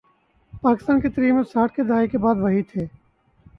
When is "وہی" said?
2.35-2.61